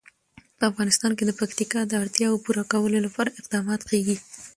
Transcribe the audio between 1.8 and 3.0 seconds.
د اړتیاوو پوره کولو